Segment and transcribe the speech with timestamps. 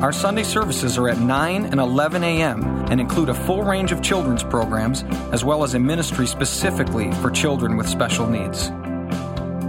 [0.00, 2.62] Our Sunday services are at 9 and 11 a.m.
[2.88, 5.02] and include a full range of children's programs
[5.32, 8.68] as well as a ministry specifically for children with special needs.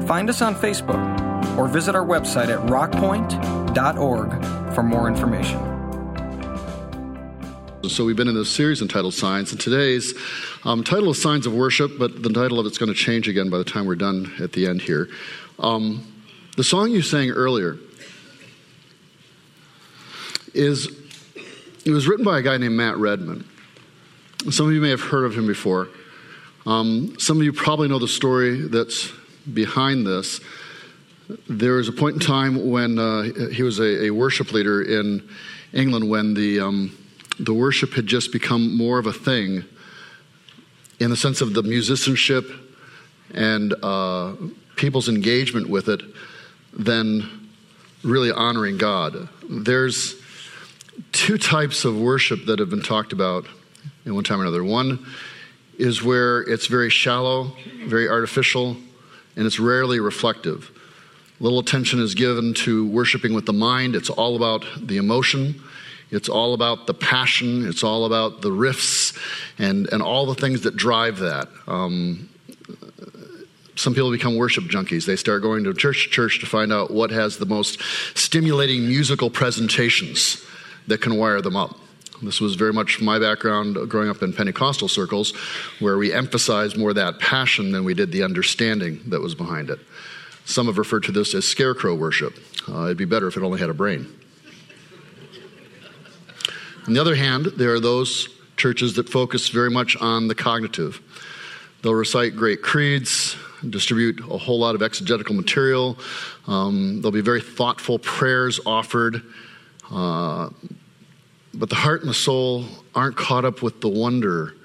[0.08, 5.58] Find us on Facebook or visit our website at rockpoint.org for more information.
[7.90, 10.14] So we've been in this series entitled Signs, and today's
[10.64, 13.50] um, title is Signs of Worship, but the title of it's going to change again
[13.50, 15.10] by the time we're done at the end here.
[15.58, 16.06] Um,
[16.56, 17.80] the song you sang earlier
[20.54, 20.88] is
[21.86, 23.46] it was written by a guy named Matt Redman.
[24.50, 25.90] Some of you may have heard of him before.
[26.66, 29.12] Um, some of you probably know the story that's
[29.54, 30.40] behind this.
[31.48, 35.28] There was a point in time when uh, he was a, a, worship leader in
[35.74, 36.98] England when the um,
[37.40, 39.64] the worship had just become more of a thing
[41.00, 42.46] in the sense of the musicianship
[43.34, 44.34] and uh,
[44.76, 46.02] people's engagement with it
[46.74, 47.50] than
[48.04, 49.30] really honoring God.
[49.50, 50.16] There's
[51.12, 53.46] two types of worship that have been talked about
[54.06, 54.64] in one time or another.
[54.64, 55.06] One
[55.78, 57.54] is where it's very shallow,
[57.86, 58.76] very artificial,
[59.36, 60.72] and it's rarely reflective.
[61.40, 63.96] Little attention is given to worshiping with the mind.
[63.96, 65.62] It's all about the emotion.
[66.12, 67.66] It's all about the passion.
[67.68, 69.18] It's all about the riffs
[69.58, 71.48] and, and all the things that drive that.
[71.68, 72.30] Um,
[73.76, 75.06] some people become worship junkies.
[75.06, 77.82] They start going to church to church to find out what has the most
[78.16, 80.44] stimulating musical presentations
[80.90, 81.78] that can wire them up.
[82.22, 85.34] This was very much my background growing up in Pentecostal circles,
[85.80, 89.80] where we emphasized more that passion than we did the understanding that was behind it.
[90.44, 92.34] Some have referred to this as scarecrow worship.
[92.68, 94.08] Uh, it'd be better if it only had a brain.
[96.88, 101.02] On the other hand, there are those churches that focus very much on the cognitive.
[101.82, 103.38] They'll recite great creeds,
[103.70, 105.98] distribute a whole lot of exegetical material.
[106.48, 109.22] Um, there'll be very thoughtful prayers offered.
[109.92, 110.50] Uh,
[111.54, 114.56] but the heart and the soul aren't caught up with the wonder,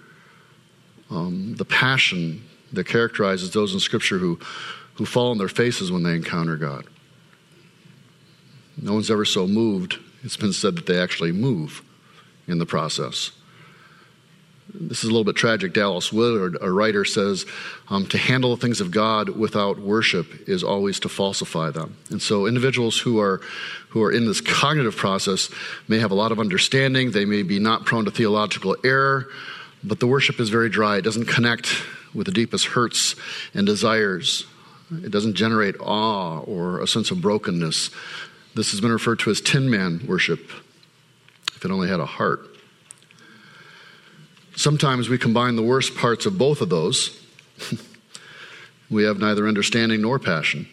[1.11, 4.39] um, the passion that characterizes those in Scripture who,
[4.95, 6.87] who fall on their faces when they encounter God.
[8.77, 9.99] No one's ever so moved.
[10.23, 11.83] It's been said that they actually move
[12.47, 13.31] in the process.
[14.73, 15.75] This is a little bit tragic.
[15.75, 17.45] Dallas Willard, a writer, says
[17.89, 21.97] um, to handle the things of God without worship is always to falsify them.
[22.11, 23.41] And so, individuals who are
[23.91, 25.51] who are in this cognitive process
[25.87, 27.11] may have a lot of understanding.
[27.11, 29.29] They may be not prone to theological error,
[29.85, 30.97] but the worship is very dry.
[30.97, 31.69] It doesn't connect
[32.15, 33.15] with the deepest hurts
[33.53, 34.47] and desires.
[34.91, 37.91] It doesn't generate awe or a sense of brokenness.
[38.55, 40.51] This has been referred to as tin man worship
[41.55, 42.54] if it only had a heart.
[44.57, 47.21] Sometimes we combine the worst parts of both of those.
[48.91, 50.69] we have neither understanding nor passion.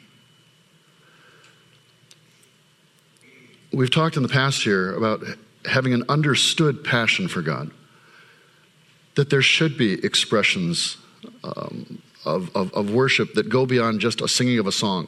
[3.74, 5.24] We've talked in the past here about
[5.66, 7.72] having an understood passion for God,
[9.16, 10.98] that there should be expressions
[11.44, 15.08] um, of, of, of worship that go beyond just a singing of a song,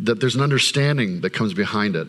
[0.00, 2.08] that there's an understanding that comes behind it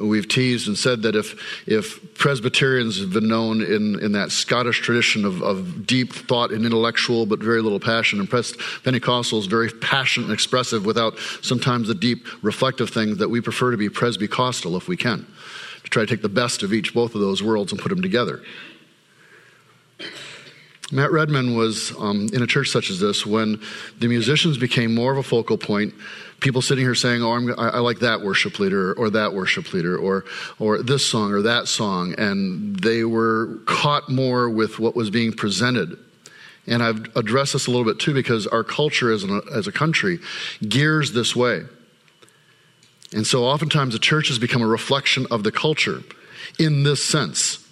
[0.00, 4.80] We've teased and said that if, if Presbyterians have been known in, in that Scottish
[4.80, 10.26] tradition of, of deep thought and intellectual but very little passion, and Pentecostals very passionate
[10.26, 14.88] and expressive without sometimes the deep reflective things, that we prefer to be Presbycostal if
[14.88, 15.24] we can,
[15.84, 18.02] to try to take the best of each, both of those worlds, and put them
[18.02, 18.42] together.
[20.92, 23.60] Matt Redman was um, in a church such as this when
[23.98, 25.94] the musicians became more of a focal point
[26.40, 29.96] people sitting here saying, "Oh, I'm, I, like that worship leader or that worship leader
[29.96, 30.24] or
[30.58, 35.32] or this song or that song," and they were caught more with what was being
[35.32, 35.98] presented.
[36.66, 39.72] And I've addressed this a little bit too because our culture as, an, as a
[39.72, 40.18] country
[40.68, 41.62] gears this way.
[43.12, 46.02] And so oftentimes the church has become a reflection of the culture
[46.58, 47.65] in this sense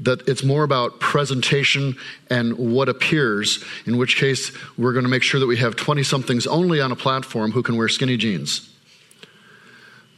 [0.00, 1.96] that it's more about presentation
[2.28, 6.02] and what appears, in which case we're going to make sure that we have 20
[6.02, 8.70] somethings only on a platform who can wear skinny jeans.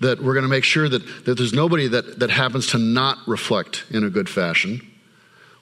[0.00, 3.18] That we're going to make sure that, that there's nobody that, that happens to not
[3.26, 4.87] reflect in a good fashion.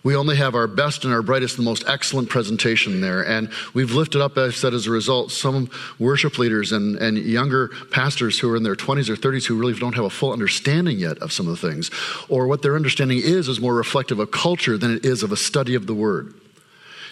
[0.06, 3.26] We only have our best and our brightest and most excellent presentation there.
[3.26, 5.68] And we've lifted up, as I said, as a result, some
[5.98, 9.74] worship leaders and, and younger pastors who are in their 20s or 30s who really
[9.74, 11.90] don't have a full understanding yet of some of the things.
[12.28, 15.36] Or what their understanding is, is more reflective of culture than it is of a
[15.36, 16.32] study of the word.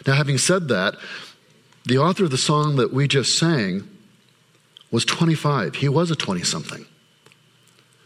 [0.06, 0.94] Now, having said that,
[1.87, 3.88] the author of the song that we just sang
[4.93, 5.75] was 25.
[5.75, 6.87] He was a 20 something.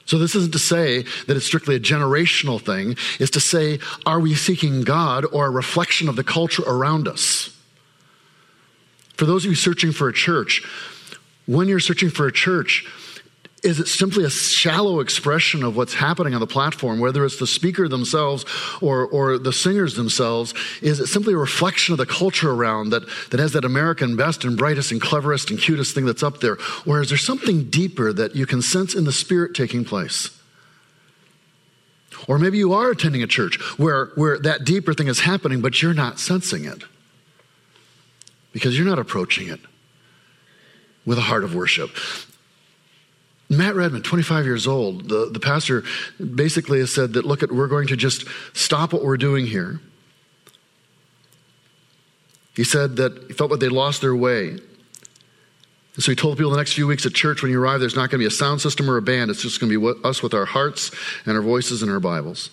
[0.08, 2.96] So, this isn't to say that it's strictly a generational thing.
[3.20, 7.54] It's to say, are we seeking God or a reflection of the culture around us?
[9.18, 10.64] For those of you searching for a church,
[11.44, 12.90] when you're searching for a church,
[13.62, 17.46] is it simply a shallow expression of what's happening on the platform, whether it's the
[17.46, 18.44] speaker themselves
[18.80, 20.54] or, or the singers themselves?
[20.80, 24.44] Is it simply a reflection of the culture around that, that has that American best
[24.44, 26.56] and brightest and cleverest and cutest thing that's up there?
[26.86, 30.30] Or is there something deeper that you can sense in the spirit taking place?
[32.28, 35.82] Or maybe you are attending a church where, where that deeper thing is happening, but
[35.82, 36.84] you're not sensing it
[38.52, 39.60] because you're not approaching it
[41.04, 41.90] with a heart of worship.
[43.50, 45.82] Matt Redman, 25 years old, the, the pastor
[46.34, 49.80] basically has said that, look, at, we're going to just stop what we're doing here.
[52.54, 54.48] He said that he felt like they lost their way.
[54.50, 57.96] And so he told people the next few weeks at church when you arrive, there's
[57.96, 59.30] not going to be a sound system or a band.
[59.30, 60.90] It's just going to be us with our hearts
[61.24, 62.50] and our voices and our Bibles.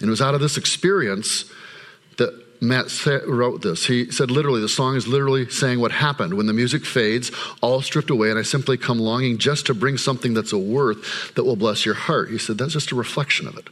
[0.00, 1.50] And it was out of this experience
[2.18, 2.90] that Matt
[3.26, 3.86] wrote this.
[3.86, 7.80] He said literally, the song is literally saying what happened when the music fades, all
[7.80, 11.44] stripped away, and I simply come longing just to bring something that's a worth that
[11.44, 12.30] will bless your heart.
[12.30, 13.68] He said that's just a reflection of it.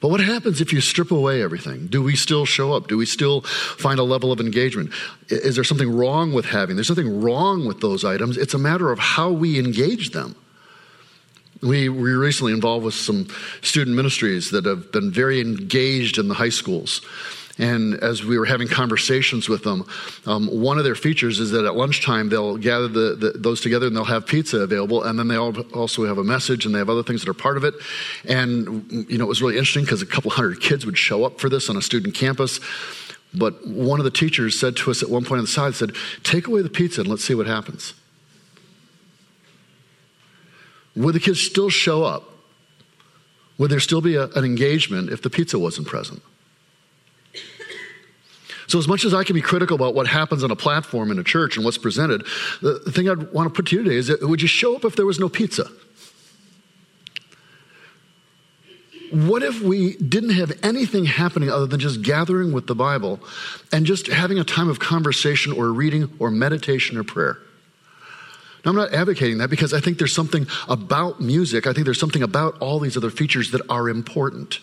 [0.00, 1.86] But what happens if you strip away everything?
[1.86, 2.88] Do we still show up?
[2.88, 4.90] Do we still find a level of engagement?
[5.28, 6.76] Is there something wrong with having?
[6.76, 8.36] There's nothing wrong with those items.
[8.36, 10.36] It's a matter of how we engage them.
[11.62, 13.28] We were recently involved with some
[13.62, 17.00] student ministries that have been very engaged in the high schools.
[17.58, 19.86] And as we were having conversations with them,
[20.26, 23.86] um, one of their features is that at lunchtime they'll gather the, the, those together
[23.86, 25.04] and they'll have pizza available.
[25.04, 27.34] And then they all also have a message and they have other things that are
[27.34, 27.74] part of it.
[28.24, 31.38] And, you know, it was really interesting because a couple hundred kids would show up
[31.38, 32.58] for this on a student campus.
[33.32, 35.92] But one of the teachers said to us at one point on the side, said,
[36.24, 37.94] Take away the pizza and let's see what happens.
[40.96, 42.24] Would the kids still show up?
[43.58, 46.22] Would there still be a, an engagement if the pizza wasn't present?
[48.66, 51.18] So, as much as I can be critical about what happens on a platform in
[51.18, 52.24] a church and what's presented,
[52.62, 54.84] the, thing I'd want to put to you today is that, would you show up
[54.84, 55.70] if there was no pizza?
[59.10, 63.20] What if we didn't have anything happening other than just gathering with the Bible
[63.70, 67.38] and just having a time of conversation or reading or meditation or prayer?
[68.64, 72.00] Now, I'm not advocating that because I think there's something about music, I think there's
[72.00, 74.58] something about all these other features that are important.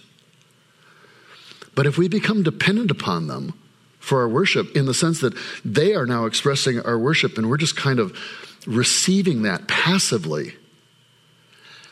[1.75, 3.53] But if we become dependent upon them,
[4.01, 5.33] for our worship in the sense that
[5.63, 8.17] they are now expressing our worship and we're just kind of
[8.65, 10.53] receiving that passively.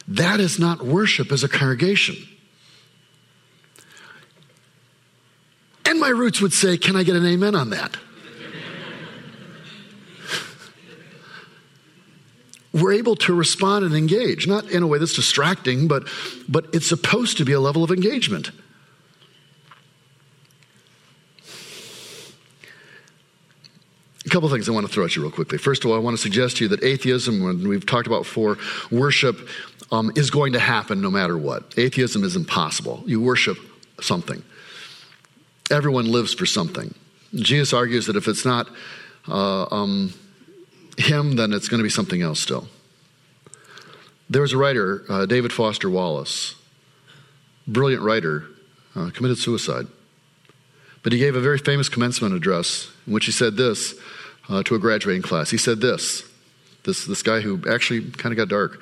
[0.08, 2.16] That is not worship as a congregation.
[5.86, 7.96] And my roots would say, Can I get an amen on that?
[12.74, 16.08] We're able to respond and engage, not in a way that's distracting, but,
[16.48, 18.52] but it's supposed to be a level of engagement.
[24.30, 25.58] A couple of things I want to throw at you real quickly.
[25.58, 28.26] First of all, I want to suggest to you that atheism, when we've talked about
[28.26, 28.60] before,
[28.92, 29.50] worship
[29.92, 31.74] um, is going to happen no matter what.
[31.77, 33.01] Atheism is impossible.
[33.08, 33.58] You worship
[34.01, 34.44] something.
[35.72, 36.94] Everyone lives for something.
[37.34, 38.70] Jesus argues that if it's not
[39.27, 40.13] uh, um,
[41.00, 42.68] him, then it's going to be something else still.
[44.30, 46.53] There was a writer, uh, David Foster Wallace,
[47.68, 48.46] brilliant writer,
[48.96, 49.88] uh, committed suicide.
[51.01, 53.96] But he gave a very famous commencement address in which he said this
[54.50, 55.50] uh, to a graduating class.
[55.50, 56.24] He said this,
[56.84, 58.82] this, this guy who actually kind of got dark.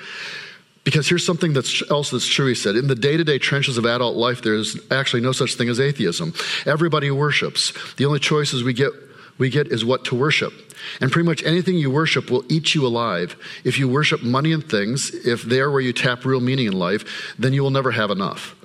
[0.84, 2.78] Because here's something that's else that's true, he said.
[2.78, 5.82] In the day to day trenches of adult life, there's actually no such thing as
[5.82, 6.34] atheism.
[6.66, 7.74] Everybody worships.
[7.96, 8.92] The only choices we get,
[9.38, 10.54] we get is what to worship.
[11.02, 13.36] And pretty much anything you worship will eat you alive.
[13.66, 17.36] If you worship money and things, if they're where you tap real meaning in life,
[17.38, 18.56] then you will never have enough.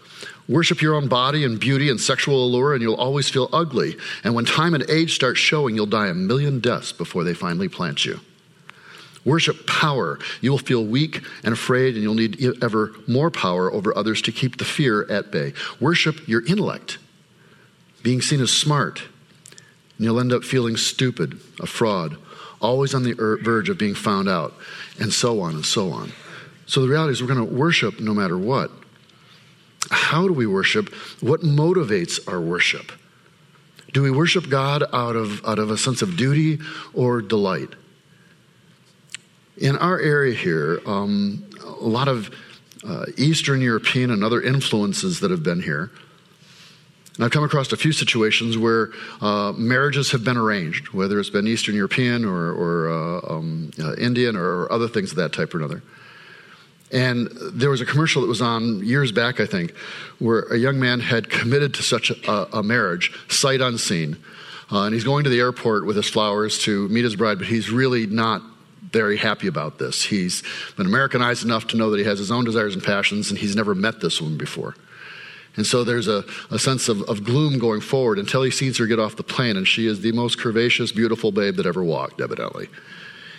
[0.49, 3.97] Worship your own body and beauty and sexual allure, and you'll always feel ugly.
[4.25, 7.69] And when time and age start showing, you'll die a million deaths before they finally
[7.69, 8.21] plant you.
[9.25, 10.19] Worship power.
[10.41, 14.33] You will feel weak and afraid, and you'll need ever more power over others to
[14.33, 15.53] keep the fear at bay.
[15.79, 16.99] Worship your intellect,
[18.03, 19.03] being seen as smart,
[19.97, 22.17] and you'll end up feeling stupid, a fraud,
[22.61, 24.55] always on the er, verge of being found out,
[24.99, 26.13] and so on and so on.
[26.67, 28.73] So the reality is, we're going to worship no matter what.
[29.91, 30.93] How do we worship?
[31.21, 32.93] What motivates our worship?
[33.93, 36.59] Do we worship God out of, out of a sense of duty
[36.95, 37.69] or delight?
[39.59, 42.31] In our area here, um, a lot of
[42.85, 45.91] uh, Eastern European and other influences that have been here.
[47.17, 51.29] And I've come across a few situations where uh, marriages have been arranged, whether it's
[51.29, 55.33] been Eastern European or, or uh, um, uh, Indian or, or other things of that
[55.35, 55.83] type or another.
[56.93, 59.75] And there was a commercial that was on years back, I think,
[60.19, 64.19] where a young man had committed to such a, a marriage, sight unseen.
[64.71, 67.47] Uh, and he's going to the airport with his flowers to meet his bride, but
[67.47, 68.43] he's really not
[68.93, 70.03] very happy about this.
[70.03, 70.43] He's
[70.77, 73.57] been Americanized enough to know that he has his own desires and passions, and he's
[73.57, 74.75] never met this woman before.
[75.57, 78.87] And so there's a, a sense of, of gloom going forward until he sees her
[78.87, 82.21] get off the plane, and she is the most curvaceous, beautiful babe that ever walked,
[82.21, 82.69] evidently.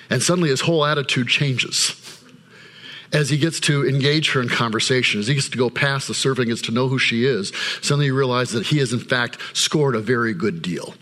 [0.10, 2.23] And suddenly his whole attitude changes
[3.13, 6.13] as he gets to engage her in conversation, as he gets to go past the
[6.13, 9.38] surfing, gets to know who she is, suddenly you realize that he has, in fact,
[9.53, 10.96] scored a very good deal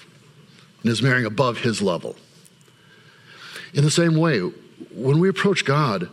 [0.84, 2.18] and is marrying above his level.
[3.74, 4.39] In the same way,
[4.94, 6.10] when we approach God,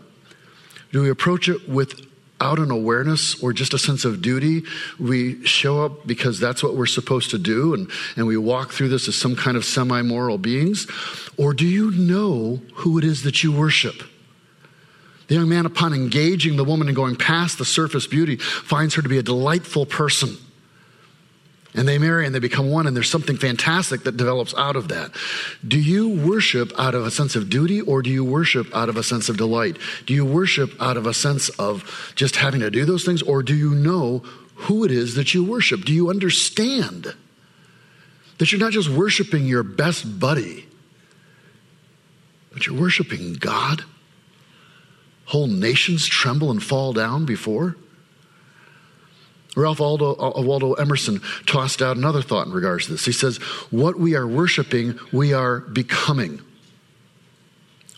[0.92, 4.62] do we approach it without an awareness or just a sense of duty?
[5.00, 8.90] We show up because that's what we're supposed to do and, and we walk through
[8.90, 10.86] this as some kind of semi moral beings?
[11.36, 14.02] Or do you know who it is that you worship?
[15.28, 19.02] The young man, upon engaging the woman and going past the surface beauty, finds her
[19.02, 20.36] to be a delightful person.
[21.74, 24.88] And they marry and they become one, and there's something fantastic that develops out of
[24.88, 25.12] that.
[25.66, 28.96] Do you worship out of a sense of duty, or do you worship out of
[28.96, 29.76] a sense of delight?
[30.06, 33.42] Do you worship out of a sense of just having to do those things, or
[33.42, 35.84] do you know who it is that you worship?
[35.84, 37.14] Do you understand
[38.38, 40.66] that you're not just worshiping your best buddy,
[42.50, 43.84] but you're worshiping God?
[45.28, 47.76] Whole nations tremble and fall down before?
[49.56, 53.04] Ralph Waldo, uh, Waldo Emerson tossed out another thought in regards to this.
[53.04, 53.36] He says,
[53.70, 56.40] What we are worshiping, we are becoming.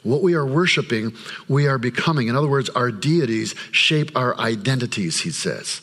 [0.02, 1.14] What we are worshiping,
[1.49, 2.28] we are becoming.
[2.28, 5.82] In other words, our deities shape our identities, he says.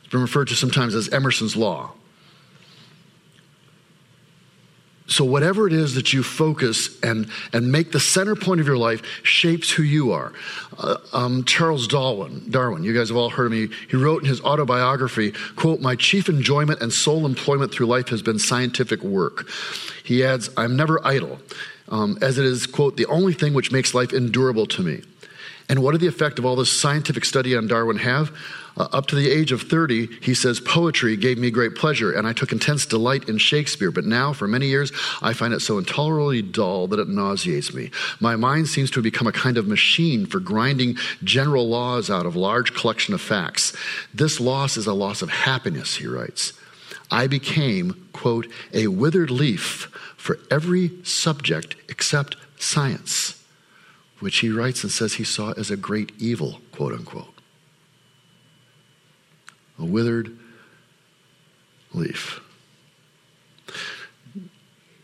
[0.00, 1.92] It's been referred to sometimes as Emerson's Law.
[5.08, 8.76] So, whatever it is that you focus and, and make the center point of your
[8.76, 10.34] life shapes who you are.
[10.78, 13.68] Uh, um, Charles Darwin, Darwin, you guys have all heard of me.
[13.88, 18.20] He wrote in his autobiography, quote, My chief enjoyment and sole employment through life has
[18.20, 19.48] been scientific work.
[20.04, 21.38] He adds, I'm never idle,
[21.88, 25.02] um, as it is, quote, the only thing which makes life endurable to me.
[25.68, 28.34] And what did the effect of all this scientific study on Darwin have?
[28.78, 32.26] Uh, up to the age of 30, he says, Poetry gave me great pleasure, and
[32.26, 33.90] I took intense delight in Shakespeare.
[33.90, 37.90] But now, for many years, I find it so intolerably dull that it nauseates me.
[38.20, 42.24] My mind seems to have become a kind of machine for grinding general laws out
[42.24, 43.76] of large collection of facts.
[44.14, 46.52] This loss is a loss of happiness, he writes.
[47.10, 53.37] I became, quote, a withered leaf for every subject except science,
[54.20, 57.38] which he writes and says he saw as a great evil, quote unquote
[59.78, 60.36] a withered
[61.94, 62.40] leaf.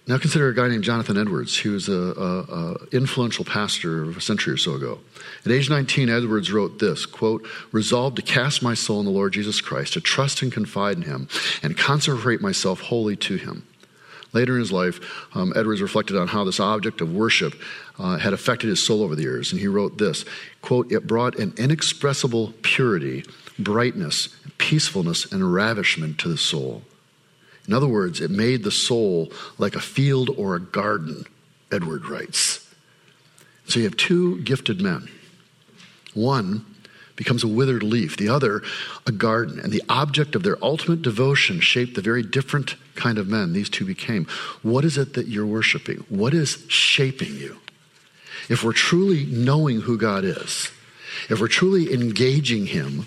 [0.07, 1.57] Now consider a guy named Jonathan Edwards.
[1.57, 4.99] He was an influential pastor of a century or so ago.
[5.47, 9.33] At age 19, Edwards wrote this, quote, resolved to cast my soul in the Lord
[9.33, 11.29] Jesus Christ, to trust and confide in him,
[11.63, 13.67] and consecrate myself wholly to him.
[14.35, 15.01] Later in his life,
[15.35, 17.55] um, Edwards reflected on how this object of worship
[17.99, 20.25] uh, had affected his soul over the years, and he wrote this,
[20.63, 23.25] quote, it brought an inexpressible purity
[23.59, 26.83] brightness, peacefulness, and ravishment to the soul.
[27.69, 31.25] In other words, it made the soul like a field or a garden,
[31.73, 32.69] Edward writes.
[33.67, 35.09] So you have two gifted men.
[36.13, 36.67] One
[37.17, 38.63] becomes a withered leaf, the other
[39.07, 39.59] a garden.
[39.59, 43.71] And the object of their ultimate devotion shaped the very different kind of men these
[43.71, 44.27] two became.
[44.63, 46.05] What is it that you're worshiping?
[46.09, 47.59] What is shaping you?
[48.49, 50.71] If we're truly knowing who God is,
[51.29, 53.07] if we're truly engaging Him,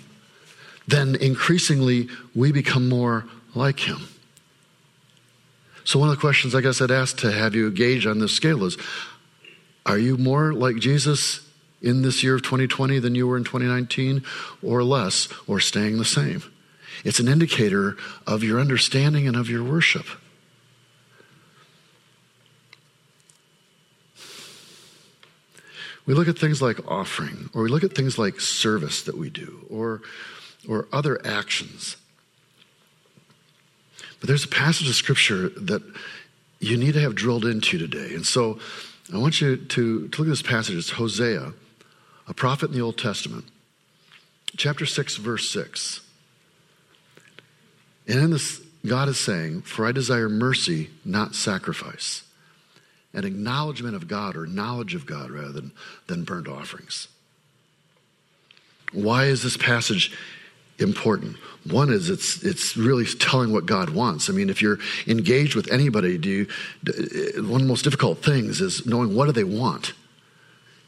[0.88, 4.08] then increasingly we become more like him.
[5.84, 8.34] So, one of the questions I guess I'd ask to have you gauge on this
[8.34, 8.76] scale is
[9.86, 11.46] Are you more like Jesus
[11.80, 14.24] in this year of 2020 than you were in 2019,
[14.62, 16.42] or less, or staying the same?
[17.04, 20.06] It's an indicator of your understanding and of your worship.
[26.08, 29.28] We look at things like offering, or we look at things like service that we
[29.28, 30.00] do, or
[30.66, 31.98] or other actions.
[34.18, 35.82] But there's a passage of scripture that
[36.60, 38.14] you need to have drilled into today.
[38.14, 38.58] And so
[39.12, 40.76] I want you to, to look at this passage.
[40.76, 41.52] It's Hosea,
[42.26, 43.44] a prophet in the Old Testament.
[44.56, 46.00] chapter 6, verse 6.
[48.08, 52.24] And in this, God is saying, For I desire mercy, not sacrifice.
[53.14, 55.72] An acknowledgement of God or knowledge of God rather than,
[56.06, 57.08] than burnt offerings.
[58.92, 60.16] Why is this passage
[60.78, 61.36] important?
[61.64, 64.30] One is it's, it's really telling what God wants.
[64.30, 66.46] I mean, if you're engaged with anybody, do you,
[66.86, 69.94] eh, one of the most difficult things is knowing what do they want?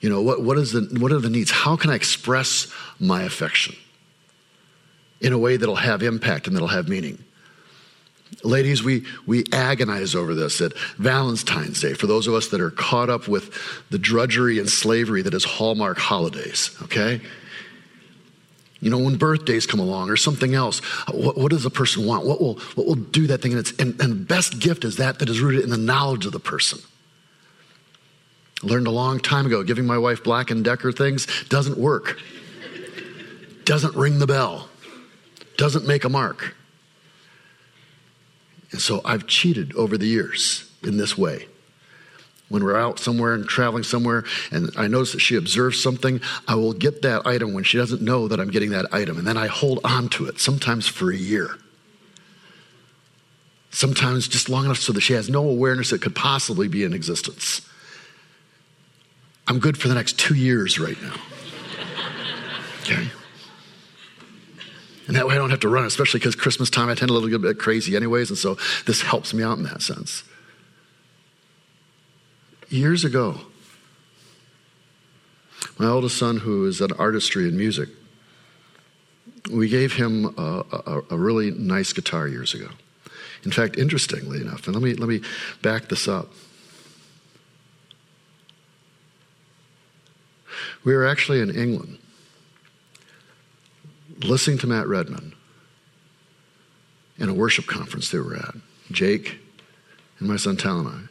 [0.00, 1.50] You know, what, what, is the, what are the needs?
[1.50, 3.76] How can I express my affection
[5.20, 7.22] in a way that'll have impact and that'll have meaning?
[8.42, 12.70] Ladies, we, we agonize over this at Valentine's Day for those of us that are
[12.70, 13.52] caught up with
[13.90, 17.20] the drudgery and slavery that is Hallmark holidays, okay?
[18.80, 20.78] You know, when birthdays come along or something else,
[21.12, 22.24] what, what does a person want?
[22.24, 23.52] What will, what will do that thing?
[23.52, 26.32] And, and, and the best gift is that that is rooted in the knowledge of
[26.32, 26.80] the person.
[28.62, 32.18] I learned a long time ago giving my wife Black and Decker things doesn't work.
[33.64, 34.68] doesn't ring the bell.
[35.58, 36.54] Doesn't make a mark.
[38.72, 41.46] And so I've cheated over the years in this way.
[42.48, 46.56] When we're out somewhere and traveling somewhere, and I notice that she observes something, I
[46.56, 49.18] will get that item when she doesn't know that I'm getting that item.
[49.18, 51.58] And then I hold on to it, sometimes for a year.
[53.70, 56.92] Sometimes just long enough so that she has no awareness it could possibly be in
[56.92, 57.62] existence.
[59.46, 61.14] I'm good for the next two years right now.
[62.82, 63.10] Okay?
[65.10, 67.14] And that way I don't have to run, especially because Christmas time I tend a
[67.14, 70.22] little bit crazy anyways, and so this helps me out in that sense.
[72.68, 73.40] Years ago,
[75.80, 77.88] my oldest son, who is an artistry and music,
[79.50, 82.68] we gave him a, a, a, really nice guitar years ago.
[83.42, 85.22] In fact, interestingly enough, and let me, let me
[85.60, 86.28] back this up.
[90.84, 91.98] We were actually in England
[94.24, 95.34] listening to Matt Redman
[97.18, 98.54] in a worship conference they were at.
[98.90, 99.38] Jake
[100.18, 101.02] and my son Tal and I.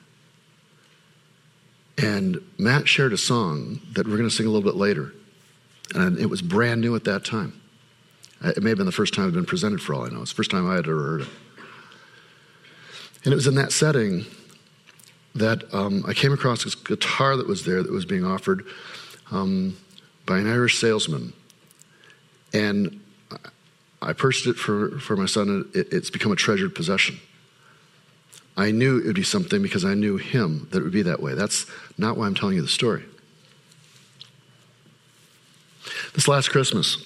[2.06, 5.14] And Matt shared a song that we're going to sing a little bit later.
[5.94, 7.60] And it was brand new at that time.
[8.42, 10.22] It may have been the first time it had been presented for all I know.
[10.22, 11.28] It's the first time I had ever heard it.
[13.26, 14.26] And it was in that setting
[15.36, 18.66] that um, I came across this guitar that was there that was being offered
[19.32, 19.76] um,
[20.26, 21.34] by an Irish salesman
[22.54, 23.00] and
[24.02, 25.70] I purchased it for, for my son.
[25.74, 27.20] It, it's become a treasured possession.
[28.56, 31.22] I knew it would be something because I knew him that it would be that
[31.22, 31.34] way.
[31.34, 31.66] That's
[31.98, 33.04] not why I'm telling you the story.
[36.14, 36.98] This last Christmas,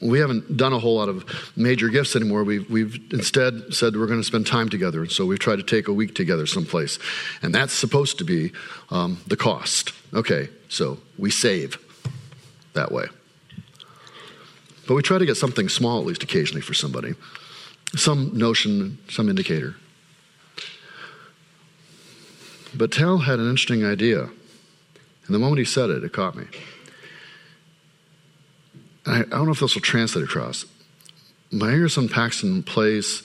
[0.00, 1.24] we haven't done a whole lot of
[1.56, 2.44] major gifts anymore.
[2.44, 5.02] We've, we've instead said we're going to spend time together.
[5.02, 6.98] And so we've tried to take a week together someplace.
[7.42, 8.52] And that's supposed to be
[8.90, 9.92] um, the cost.
[10.12, 11.78] Okay, so we save
[12.74, 13.06] that way.
[14.86, 17.14] But we try to get something small, at least occasionally, for somebody
[17.96, 19.76] some notion, some indicator.
[22.74, 24.22] But Tal had an interesting idea.
[24.22, 26.46] And the moment he said it, it caught me.
[29.06, 30.66] I, I don't know if this will translate across.
[31.52, 33.22] My younger son Paxton plays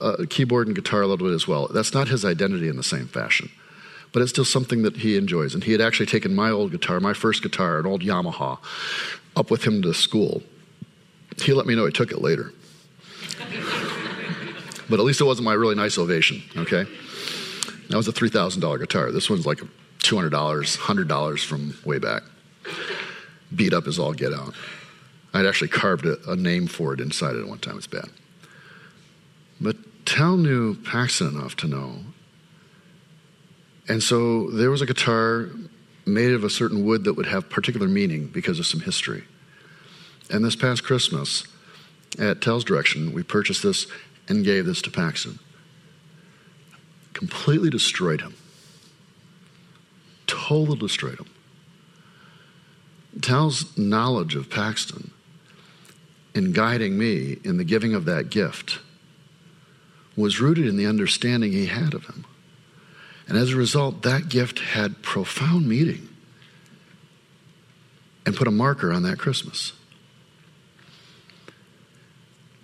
[0.00, 1.68] uh, keyboard and guitar a little bit as well.
[1.68, 3.50] That's not his identity in the same fashion
[4.12, 5.54] but it's still something that he enjoys.
[5.54, 8.58] And he had actually taken my old guitar, my first guitar, an old Yamaha,
[9.36, 10.42] up with him to school.
[11.42, 12.52] He let me know he took it later.
[14.88, 16.84] but at least it wasn't my really nice ovation, okay?
[17.88, 19.10] That was a $3,000 guitar.
[19.10, 19.62] This one's like
[20.00, 22.22] $200, $100 from way back.
[23.54, 24.54] Beat up as all get out.
[25.34, 27.78] I'd actually carved a, a name for it inside it one time.
[27.78, 28.10] It's bad.
[29.60, 32.00] But Tal knew Paxton enough to know
[33.88, 35.48] and so there was a guitar
[36.06, 39.24] made of a certain wood that would have particular meaning because of some history.
[40.30, 41.46] And this past Christmas,
[42.18, 43.86] at Tal's direction, we purchased this
[44.28, 45.38] and gave this to Paxton.
[47.12, 48.34] Completely destroyed him.
[50.26, 51.28] Totally destroyed him.
[53.20, 55.10] Tal's knowledge of Paxton
[56.34, 58.78] in guiding me in the giving of that gift
[60.16, 62.24] was rooted in the understanding he had of him.
[63.32, 66.06] And as a result, that gift had profound meaning
[68.26, 69.72] and put a marker on that Christmas.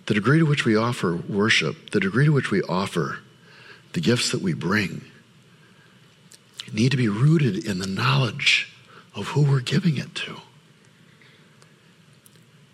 [0.05, 3.17] The degree to which we offer worship, the degree to which we offer
[3.93, 5.01] the gifts that we bring,
[6.71, 8.71] need to be rooted in the knowledge
[9.15, 10.35] of who we're giving it to.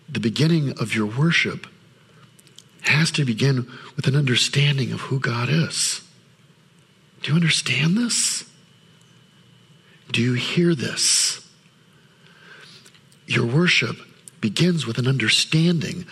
[0.06, 1.66] The beginning of your worship
[2.82, 6.02] has to begin with an understanding of who God is.
[7.26, 8.48] Do you understand this?
[10.12, 11.46] Do you hear this?
[13.26, 13.96] your worship
[14.40, 16.06] begins with an understanding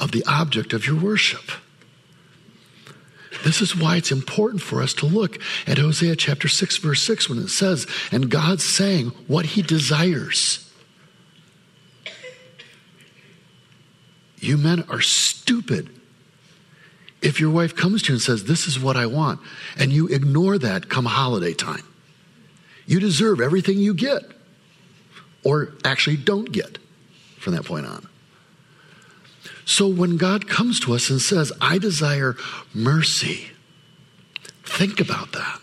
[0.00, 1.50] of the object of your worship.
[3.44, 7.28] This is why it's important for us to look at Hosea chapter 6, verse 6,
[7.28, 10.70] when it says, And God's saying what he desires.
[14.38, 15.90] You men are stupid.
[17.24, 19.40] If your wife comes to you and says, This is what I want,
[19.78, 21.82] and you ignore that come holiday time,
[22.86, 24.22] you deserve everything you get,
[25.42, 26.76] or actually don't get
[27.38, 28.06] from that point on.
[29.64, 32.36] So when God comes to us and says, I desire
[32.74, 33.46] mercy,
[34.62, 35.60] think about that.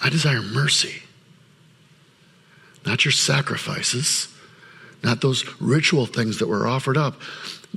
[0.00, 1.02] I desire mercy,
[2.84, 4.32] not your sacrifices,
[5.02, 7.20] not those ritual things that were offered up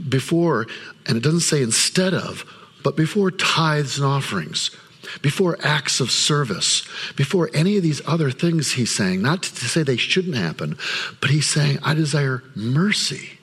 [0.08, 0.68] before,
[1.08, 2.46] and it doesn't say instead of,
[2.84, 4.72] but before tithes and offerings
[5.22, 9.84] before acts of service, before any of these other things he's saying, not to say
[9.84, 10.78] they shouldn't happen,
[11.22, 13.40] but he's saying, I desire mercy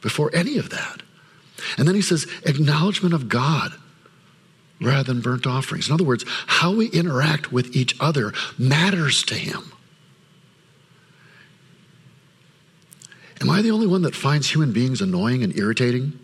[0.00, 1.02] before any of that.
[1.76, 3.72] And then he says, acknowledgement of God
[4.80, 5.88] rather than burnt offerings.
[5.88, 9.72] In other words, how we interact with each other matters to him.
[13.40, 16.18] Am I the only one that finds human beings annoying and irritating?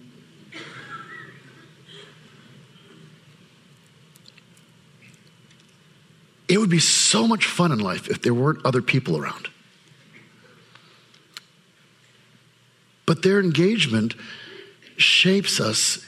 [6.48, 9.48] It would be so much fun in life if there weren't other people around.
[13.04, 14.14] But their engagement
[14.96, 16.04] shapes us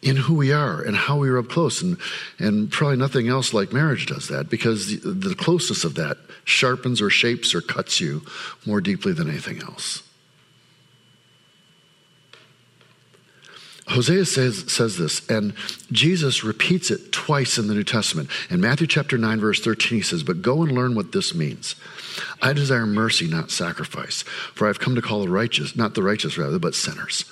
[0.00, 1.82] in who we are and how we are up close.
[1.82, 1.98] And,
[2.38, 7.02] and probably nothing else like marriage does that because the, the closeness of that sharpens
[7.02, 8.22] or shapes or cuts you
[8.64, 10.07] more deeply than anything else.
[13.88, 15.54] Hosea says, says this, and
[15.90, 18.28] Jesus repeats it twice in the New Testament.
[18.50, 21.74] In Matthew chapter 9, verse 13, he says, But go and learn what this means.
[22.42, 24.22] I desire mercy, not sacrifice,
[24.54, 27.24] for I have come to call the righteous, not the righteous rather, but sinners.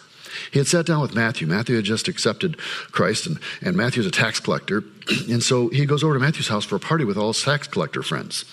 [0.50, 1.46] He had sat down with Matthew.
[1.46, 2.58] Matthew had just accepted
[2.90, 4.82] Christ, and, and Matthew's a tax collector.
[5.28, 7.68] And so he goes over to Matthew's house for a party with all his tax
[7.68, 8.44] collector friends.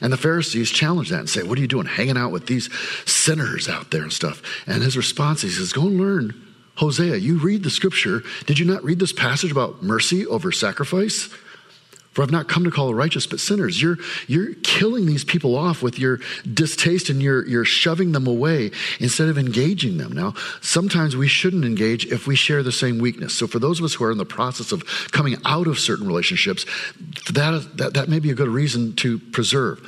[0.00, 2.70] And the Pharisees challenge that and say, What are you doing hanging out with these
[3.04, 4.42] sinners out there and stuff?
[4.66, 6.43] And his response, he says, Go and learn
[6.76, 8.22] Hosea, you read the scripture.
[8.46, 11.28] Did you not read this passage about mercy over sacrifice?
[12.14, 13.82] For I've not come to call the righteous, but sinners.
[13.82, 16.20] You're, you're killing these people off with your
[16.52, 20.12] distaste and you're, you're shoving them away instead of engaging them.
[20.12, 23.36] Now, sometimes we shouldn't engage if we share the same weakness.
[23.36, 26.06] So, for those of us who are in the process of coming out of certain
[26.06, 26.64] relationships,
[27.32, 29.80] that, that, that may be a good reason to preserve.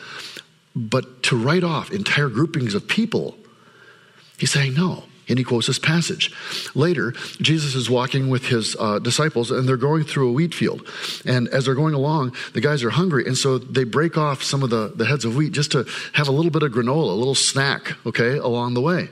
[0.75, 3.37] But to write off entire groupings of people,
[4.37, 6.33] he's saying, no, and he quotes this passage.
[6.75, 10.89] Later, Jesus is walking with his uh, disciples and they're going through a wheat field.
[11.25, 13.27] And as they're going along, the guys are hungry.
[13.27, 16.29] And so they break off some of the, the heads of wheat just to have
[16.29, 19.09] a little bit of granola, a little snack, okay, along the way.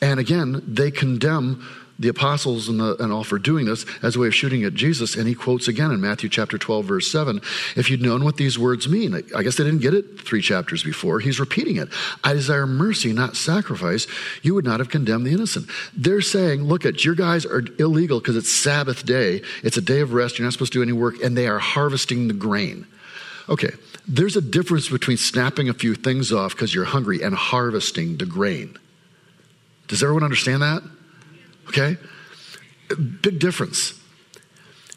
[0.00, 1.66] And again, they condemn
[1.98, 4.74] the apostles and, the, and, all for doing this as a way of shooting at
[4.74, 5.16] Jesus.
[5.16, 7.40] And he quotes again in Matthew chapter 12, verse 7
[7.76, 10.84] If you'd known what these words mean, I guess they didn't get it three chapters
[10.84, 11.18] before.
[11.18, 11.88] He's repeating it.
[12.22, 14.06] I desire mercy, not sacrifice.
[14.42, 15.68] You would not have condemned the innocent.
[15.92, 19.42] They're saying, look at your guys are illegal because it's Sabbath day.
[19.64, 20.38] It's a day of rest.
[20.38, 21.20] You're not supposed to do any work.
[21.22, 22.86] And they are harvesting the grain.
[23.48, 23.70] Okay,
[24.06, 28.26] there's a difference between snapping a few things off because you're hungry and harvesting the
[28.26, 28.76] grain.
[29.88, 30.82] Does everyone understand that?
[31.68, 31.96] Okay?
[33.22, 33.98] Big difference.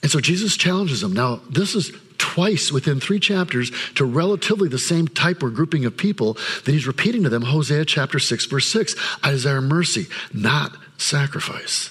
[0.01, 1.13] And so Jesus challenges them.
[1.13, 5.97] Now, this is twice within three chapters to relatively the same type or grouping of
[5.97, 8.95] people that he's repeating to them Hosea chapter 6, verse 6.
[9.23, 11.90] I desire mercy, not sacrifice.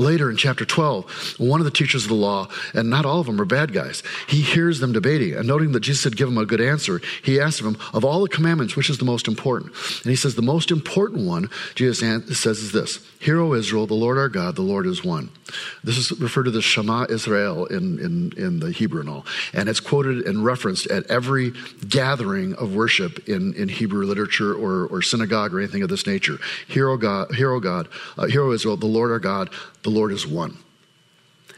[0.00, 3.26] Later in chapter 12, one of the teachers of the law, and not all of
[3.26, 5.34] them are bad guys, he hears them debating.
[5.34, 8.22] And noting that Jesus had given him a good answer, he asks them, Of all
[8.22, 9.74] the commandments, which is the most important?
[10.02, 13.92] And he says, The most important one, Jesus says, is this Hear, O Israel, the
[13.92, 15.28] Lord our God, the Lord is one.
[15.84, 19.26] This is referred to the Shema Israel in, in, in the Hebrew and all.
[19.52, 21.52] And it's quoted and referenced at every
[21.86, 26.38] gathering of worship in, in Hebrew literature or, or synagogue or anything of this nature.
[26.68, 29.50] Hear, O God, hear, O God, uh, hear, O Israel, the Lord our God,
[29.82, 30.58] the Lord is one.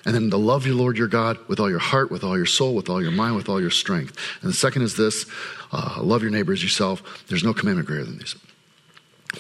[0.05, 2.47] And then to love your Lord your God with all your heart, with all your
[2.47, 4.17] soul, with all your mind, with all your strength.
[4.41, 5.27] And the second is this
[5.73, 7.25] uh, love your neighbor as yourself.
[7.29, 8.35] There's no commandment greater than these.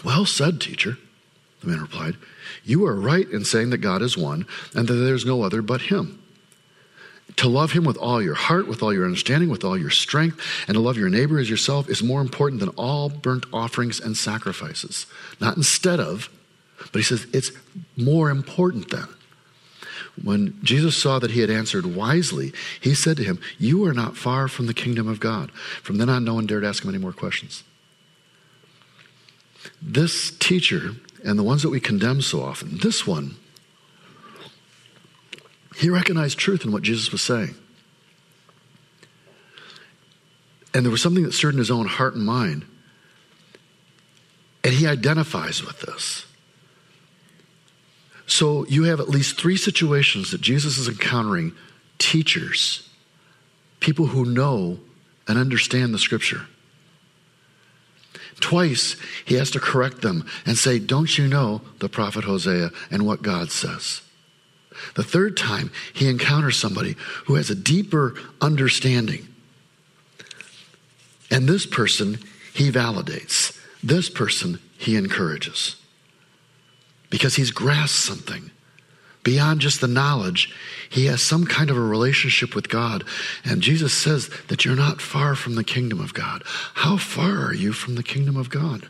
[0.05, 0.99] Well said, teacher.
[1.61, 2.17] The man replied,
[2.65, 5.83] You are right in saying that God is one and that there's no other but
[5.83, 6.21] Him.
[7.37, 10.41] To love Him with all your heart, with all your understanding, with all your strength,
[10.67, 14.17] and to love your neighbor as yourself is more important than all burnt offerings and
[14.17, 15.07] sacrifices.
[15.41, 16.29] Not instead of,
[16.91, 17.53] but He says it's
[17.97, 19.09] more important than.
[20.21, 24.17] When Jesus saw that he had answered wisely, he said to him, You are not
[24.17, 25.51] far from the kingdom of God.
[25.83, 27.65] From then on, no one dared ask him any more questions.
[29.81, 33.37] This teacher, and the ones that we condemn so often, this one,
[35.77, 37.55] he recognized truth in what Jesus was saying.
[40.75, 42.67] And there was something that stirred in his own heart and mind.
[44.65, 46.27] And he identifies with this.
[48.27, 51.53] So you have at least three situations that Jesus is encountering
[51.99, 52.89] teachers,
[53.81, 54.79] people who know
[55.29, 56.47] and understand the scripture.
[58.41, 63.07] Twice he has to correct them and say, Don't you know the prophet Hosea and
[63.07, 64.03] what God says?
[64.95, 69.29] The third time he encounters somebody who has a deeper understanding.
[71.31, 72.19] And this person
[72.53, 75.77] he validates, this person he encourages
[77.13, 78.51] because he's grasped something.
[79.23, 80.53] Beyond just the knowledge,
[80.89, 83.05] he has some kind of a relationship with God.
[83.45, 86.43] And Jesus says that you're not far from the kingdom of God.
[86.73, 88.89] How far are you from the kingdom of God?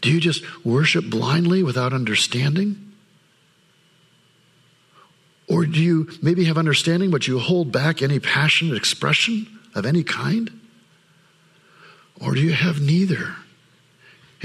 [0.00, 2.92] Do you just worship blindly without understanding?
[5.48, 10.02] Or do you maybe have understanding, but you hold back any passionate expression of any
[10.02, 10.50] kind?
[12.20, 13.36] Or do you have neither?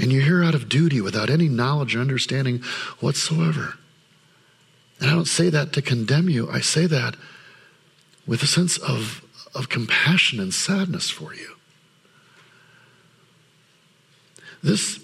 [0.00, 2.62] And you're here out of duty without any knowledge or understanding
[3.00, 3.74] whatsoever.
[4.98, 7.16] And I don't say that to condemn you, I say that
[8.26, 9.22] with a sense of,
[9.54, 11.56] of compassion and sadness for you.
[14.62, 15.00] This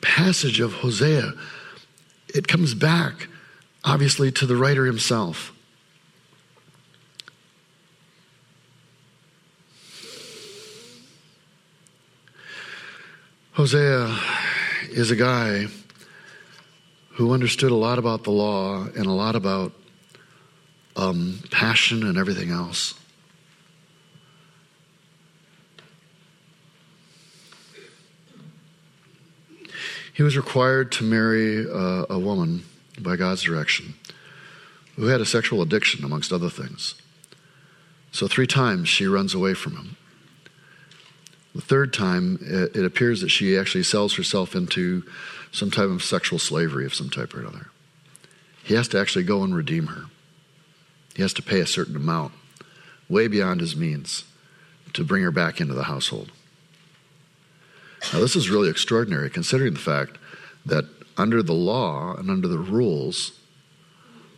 [0.00, 1.32] passage of Hosea,
[2.34, 3.28] it comes back,
[3.84, 5.52] obviously, to the writer himself.
[13.52, 14.06] Hosea
[14.90, 15.66] is a guy
[17.12, 19.72] who understood a lot about the law and a lot about
[20.96, 22.94] um, passion and everything else.
[30.12, 32.64] He was required to marry a, a woman
[33.00, 33.94] by God's direction
[34.96, 36.96] who had a sexual addiction, amongst other things.
[38.10, 39.96] So, three times she runs away from him.
[41.58, 45.02] The third time, it, appears that she actually sells herself into
[45.50, 47.66] some type of sexual slavery of some type or another.
[48.62, 50.04] He has to actually go and redeem her.
[51.16, 52.32] He has to pay a certain amount,
[53.08, 54.22] way beyond his means,
[54.92, 56.30] to bring her back into the household.
[58.12, 60.16] Now, this is really extraordinary considering the fact
[60.64, 60.84] that
[61.16, 63.32] under the law and under the rules,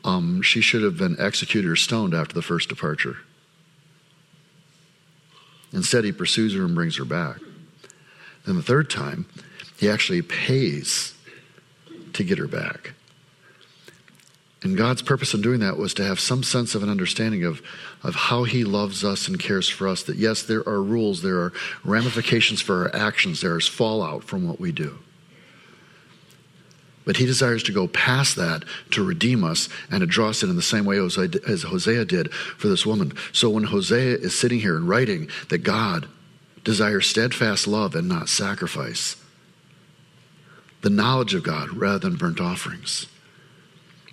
[0.05, 3.19] um, she should have been executed or stoned after the first departure.
[5.73, 7.39] Instead, he pursues her and brings her back.
[8.47, 9.27] Then the third time,
[9.77, 11.15] he actually pays
[12.13, 12.95] to get her back.
[14.63, 17.63] And God's purpose in doing that was to have some sense of an understanding of,
[18.03, 20.03] of how He loves us and cares for us.
[20.03, 21.53] That yes, there are rules, there are
[21.83, 24.99] ramifications for our actions, there is fallout from what we do.
[27.11, 30.49] But he desires to go past that to redeem us and to draw us in
[30.49, 33.15] in the same way as Hosea did for this woman.
[33.33, 36.07] So when Hosea is sitting here and writing that God
[36.63, 39.17] desires steadfast love and not sacrifice,
[40.83, 43.07] the knowledge of God rather than burnt offerings.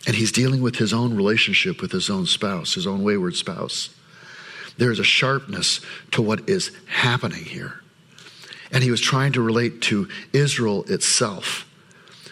[0.08, 3.94] And he's dealing with his own relationship with his own spouse, his own wayward spouse.
[4.80, 5.82] There's a sharpness
[6.14, 7.80] to what is happening here.
[8.72, 11.67] And he was trying to relate to Israel itself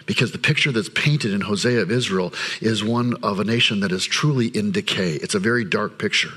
[0.05, 3.91] because the picture that's painted in Hosea of Israel is one of a nation that
[3.91, 5.13] is truly in decay.
[5.13, 6.31] It's a very dark picture.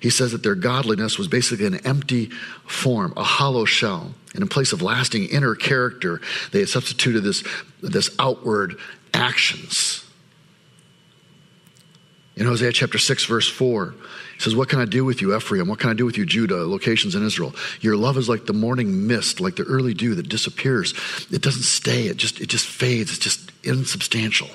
[0.00, 2.30] He says that their godliness was basically an empty
[2.66, 4.14] form, a hollow shell.
[4.34, 6.20] And in place of lasting inner character,
[6.52, 7.42] they had substituted this,
[7.80, 8.76] this outward
[9.14, 10.04] actions.
[12.36, 13.94] In Hosea chapter 6, verse 4,
[14.36, 15.66] he says, What can I do with you, Ephraim?
[15.66, 16.66] What can I do with you, Judah?
[16.66, 17.54] Locations in Israel.
[17.80, 20.92] Your love is like the morning mist, like the early dew that disappears.
[21.32, 24.48] It doesn't stay, it just, it just fades, it's just insubstantial.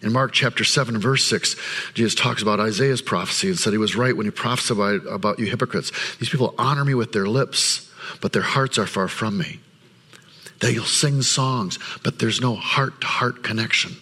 [0.00, 1.56] In Mark chapter 7, verse 6,
[1.94, 5.46] Jesus talks about Isaiah's prophecy and said he was right when he prophesied about you
[5.46, 5.92] hypocrites.
[6.18, 9.60] These people honor me with their lips, but their hearts are far from me.
[10.60, 13.96] They'll sing songs, but there's no heart to heart connection.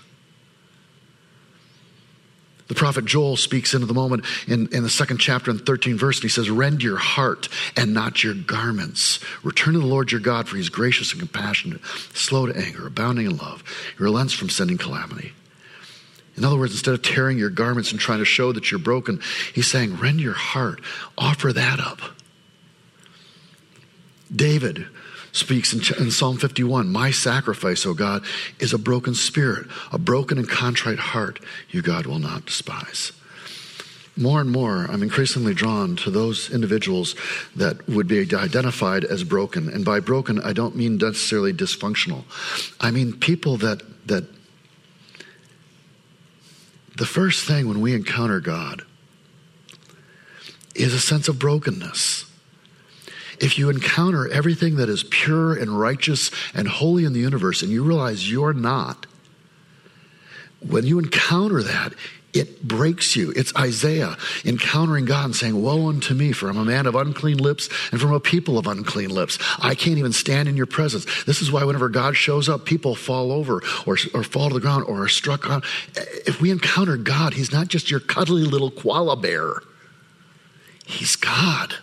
[2.70, 6.18] The prophet Joel speaks into the moment in, in the second chapter and 13 verse,
[6.18, 9.18] and he says, Rend your heart and not your garments.
[9.42, 12.86] Return to the Lord your God, for he is gracious and compassionate, slow to anger,
[12.86, 13.64] abounding in love.
[13.98, 15.32] He relents from sending calamity.
[16.36, 19.20] In other words, instead of tearing your garments and trying to show that you're broken,
[19.52, 20.80] he's saying, Rend your heart,
[21.18, 21.98] offer that up.
[24.32, 24.86] David
[25.32, 28.24] speaks in, in, Psalm 51 My sacrifice, O God,
[28.58, 31.40] is a broken spirit, a broken and contrite heart,
[31.70, 33.12] you, God, will not despise.
[34.16, 37.14] More and more, I'm increasingly drawn to those individuals
[37.56, 39.68] that would be identified as broken.
[39.68, 42.24] And by broken, I don't mean necessarily dysfunctional.
[42.80, 44.24] I mean people that, that
[46.96, 48.82] the first thing when we encounter God
[50.74, 52.29] is a sense of brokenness
[53.40, 57.70] if you encounter everything that is pure and righteous and holy in the universe and
[57.70, 59.06] you realize you're not,
[60.60, 61.94] when you encounter that,
[62.32, 63.32] it breaks you.
[63.34, 67.38] It's Isaiah encountering God and saying, Woe unto me, for I'm a man of unclean
[67.38, 69.38] lips and from a people of unclean lips.
[69.58, 71.24] I can't even stand in your presence.
[71.24, 74.60] This is why whenever God shows up, people fall over or, or fall to the
[74.60, 75.62] ground or are struck on.
[76.26, 79.62] If we encounter God, He's not just your cuddly little koala bear,
[80.84, 81.74] He's God.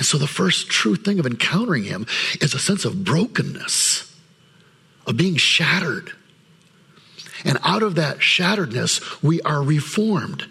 [0.00, 2.06] And so the first true thing of encountering him
[2.40, 4.10] is a sense of brokenness,
[5.06, 6.12] of being shattered.
[7.44, 10.46] And out of that shatteredness, we are reformed.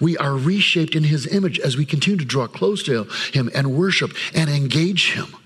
[0.00, 3.76] We are reshaped in his image as we continue to draw close to him and
[3.76, 5.36] worship and engage him.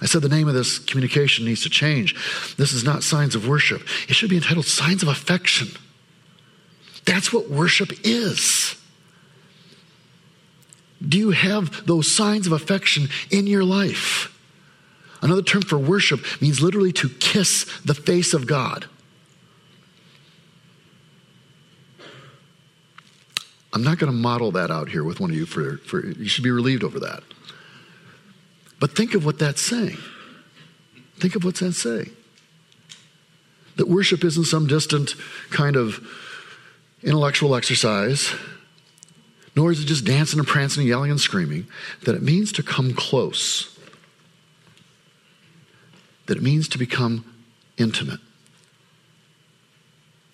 [0.00, 2.14] I said the name of this communication needs to change.
[2.56, 5.76] This is not signs of worship, it should be entitled Signs of Affection.
[7.04, 8.79] That's what worship is.
[11.06, 14.36] Do you have those signs of affection in your life?
[15.22, 18.86] Another term for worship means literally to kiss the face of God.
[23.72, 26.26] I'm not going to model that out here with one of you for, for you
[26.26, 27.22] should be relieved over that.
[28.80, 29.98] But think of what that's saying.
[31.18, 32.10] Think of what's that saying.
[33.76, 35.14] That worship isn't some distant
[35.50, 36.04] kind of
[37.02, 38.34] intellectual exercise
[39.56, 41.66] nor is it just dancing and prancing and yelling and screaming,
[42.04, 43.78] that it means to come close,
[46.26, 47.24] that it means to become
[47.76, 48.20] intimate,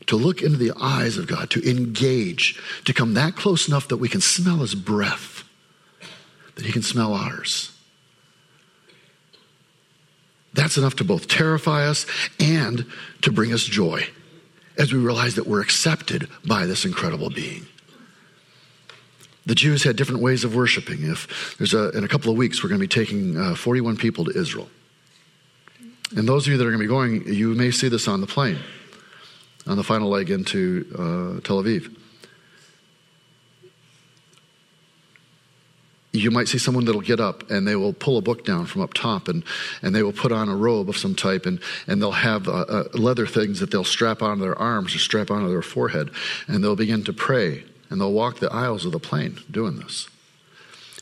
[0.06, 3.96] to look into the eyes of God, to engage, to come that close enough that
[3.96, 5.44] we can smell his breath,
[6.54, 7.72] that he can smell ours.
[10.52, 12.06] That's enough to both terrify us
[12.40, 12.86] and
[13.22, 14.06] to bring us joy
[14.78, 17.66] as we realize that we're accepted by this incredible being.
[19.46, 21.04] The Jews had different ways of worshiping.
[21.04, 23.96] If there's a, in a couple of weeks, we're going to be taking uh, 41
[23.96, 24.68] people to Israel.
[26.16, 28.20] And those of you that are going to be going, you may see this on
[28.20, 28.58] the plane,
[29.66, 31.94] on the final leg into uh, Tel Aviv.
[36.12, 38.82] you might see someone that'll get up and they will pull a book down from
[38.82, 39.44] up top and,
[39.82, 42.52] and they will put on a robe of some type and, and they'll have uh,
[42.52, 46.10] uh, leather things that they'll strap onto their arms or strap onto their forehead
[46.48, 50.08] and they'll begin to pray and they'll walk the aisles of the plane doing this.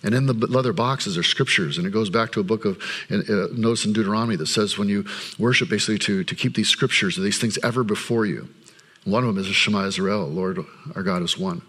[0.04, 2.76] And in the leather boxes are scriptures, and it goes back to a book of
[3.10, 5.06] uh, in Deuteronomy that says when you
[5.38, 8.48] worship, basically to, to keep these scriptures, or these things ever before you.
[9.04, 10.58] One of them is Shema Israel, Lord
[10.94, 11.62] our God is one.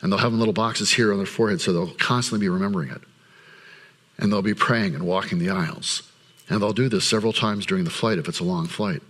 [0.00, 3.02] And they'll have little boxes here on their forehead, so they'll constantly be remembering it.
[4.16, 6.02] And they'll be praying and walking the aisles.
[6.48, 9.02] And they'll do this several times during the flight if it's a long flight,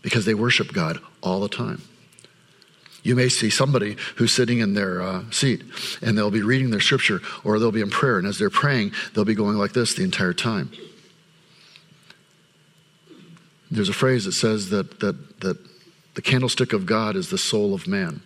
[0.00, 1.82] because they worship God all the time.
[3.02, 5.62] You may see somebody who's sitting in their uh, seat
[6.02, 8.18] and they'll be reading their scripture or they'll be in prayer.
[8.18, 10.70] And as they're praying, they'll be going like this the entire time.
[13.70, 15.58] There's a phrase that says that, that, that
[16.14, 18.22] the candlestick of God is the soul of man.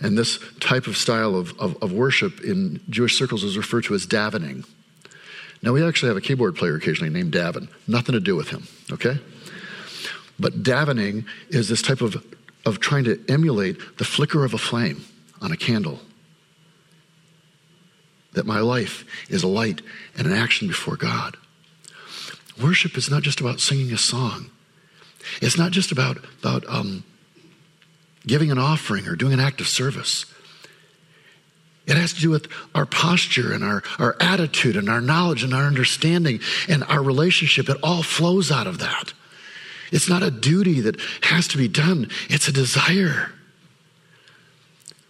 [0.00, 3.94] And this type of style of, of, of worship in Jewish circles is referred to
[3.94, 4.66] as davening.
[5.62, 7.68] Now, we actually have a keyboard player occasionally named Davin.
[7.86, 9.18] Nothing to do with him, okay?
[10.38, 12.24] But davening is this type of
[12.64, 15.04] of trying to emulate the flicker of a flame
[15.40, 16.00] on a candle.
[18.32, 19.82] That my life is a light
[20.16, 21.36] and an action before God.
[22.60, 24.50] Worship is not just about singing a song.
[25.40, 27.04] It's not just about, about um,
[28.26, 30.26] giving an offering or doing an act of service.
[31.86, 35.52] It has to do with our posture and our, our attitude and our knowledge and
[35.52, 37.68] our understanding and our relationship.
[37.68, 39.12] It all flows out of that.
[39.90, 43.30] It's not a duty that has to be done, it's a desire.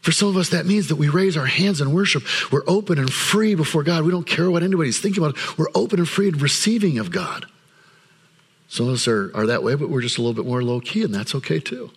[0.01, 2.23] For some of us, that means that we raise our hands in worship.
[2.51, 4.03] We're open and free before God.
[4.03, 5.59] We don't care what anybody's thinking about.
[5.59, 7.45] We're open and free and receiving of God.
[8.69, 10.81] Some of us are, are that way, but we're just a little bit more low
[10.81, 11.91] key, and that's okay too.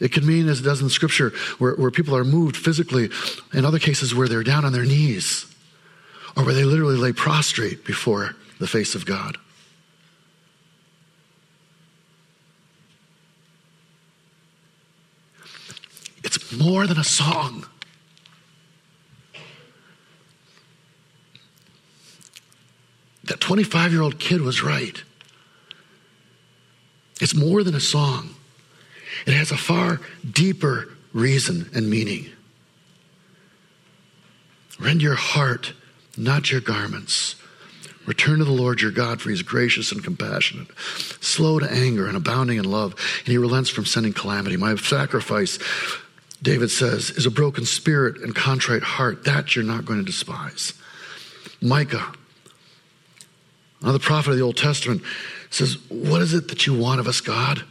[0.00, 3.10] It can mean, as it does in Scripture, where, where people are moved physically,
[3.52, 5.46] in other cases, where they're down on their knees,
[6.36, 9.36] or where they literally lay prostrate before the face of God.
[16.24, 17.66] It's more than a song.
[23.24, 25.02] That 25 year old kid was right.
[27.20, 28.34] It's more than a song,
[29.26, 32.26] it has a far deeper reason and meaning.
[34.80, 35.72] Rend your heart,
[36.16, 37.36] not your garments.
[38.06, 40.68] Return to the Lord your God, for he is gracious and compassionate,
[41.20, 44.58] slow to anger and abounding in love, and he relents from sending calamity.
[44.58, 45.58] My sacrifice,
[46.44, 49.24] David says, is a broken spirit and contrite heart.
[49.24, 50.74] That you're not going to despise.
[51.62, 52.12] Micah,
[53.80, 55.02] another prophet of the Old Testament,
[55.48, 57.64] says, What is it that you want of us, God?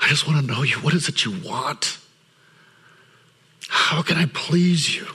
[0.00, 0.76] I just want to know you.
[0.76, 1.98] What is it you want?
[3.68, 5.06] How can I please you?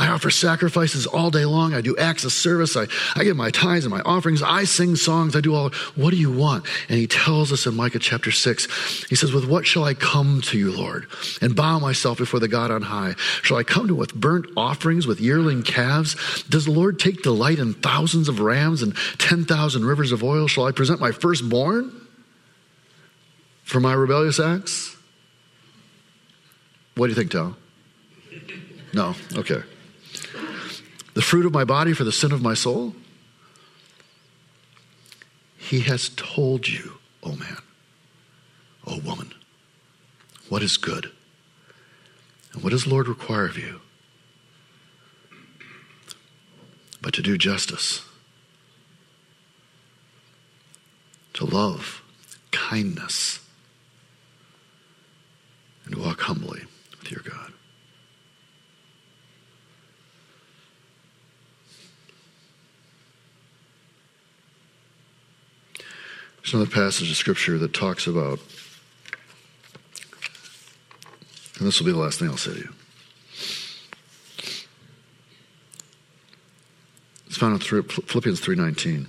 [0.00, 1.74] I offer sacrifices all day long.
[1.74, 2.74] I do acts of service.
[2.74, 4.42] I, I give my tithes and my offerings.
[4.42, 5.36] I sing songs.
[5.36, 5.68] I do all.
[5.94, 6.64] What do you want?
[6.88, 10.40] And he tells us in Micah chapter 6, he says, With what shall I come
[10.46, 11.06] to you, Lord,
[11.42, 13.14] and bow myself before the God on high?
[13.42, 16.44] Shall I come to with burnt offerings, with yearling calves?
[16.44, 20.48] Does the Lord take delight in thousands of rams and 10,000 rivers of oil?
[20.48, 21.92] Shall I present my firstborn
[23.64, 24.96] for my rebellious acts?
[26.94, 27.54] What do you think, Tal?
[28.94, 29.14] No?
[29.36, 29.62] Okay
[31.14, 32.94] the fruit of my body for the sin of my soul?
[35.56, 37.58] He has told you, O oh man,
[38.86, 39.32] O oh woman,
[40.48, 41.12] what is good.
[42.52, 43.80] And what does Lord require of you?
[47.00, 48.04] But to do justice,
[51.34, 52.02] to love
[52.50, 53.40] kindness,
[55.84, 56.62] and to walk humbly
[56.98, 57.49] with your God.
[66.50, 68.40] There's another passage of scripture that talks about,
[71.56, 72.74] and this will be the last thing I'll say to you.
[77.28, 79.06] It's found in Philippians 3:19.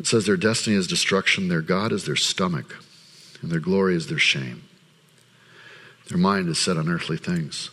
[0.00, 2.76] It says their destiny is destruction, their God is their stomach,
[3.42, 4.62] and their glory is their shame.
[6.08, 7.68] Their mind is set on earthly things.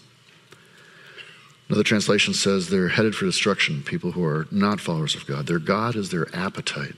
[1.70, 5.48] Another translation says they're headed for destruction, people who are not followers of God.
[5.48, 6.98] Their God is their appetite.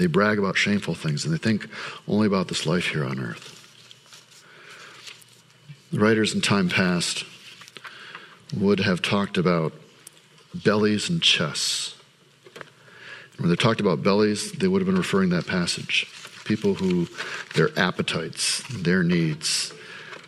[0.00, 1.68] They brag about shameful things and they think
[2.08, 3.54] only about this life here on earth.
[5.92, 7.26] The writers in time past
[8.56, 9.74] would have talked about
[10.54, 11.96] bellies and chests.
[12.54, 16.06] And when they talked about bellies, they would have been referring to that passage.
[16.46, 17.06] People who,
[17.54, 19.74] their appetites, their needs,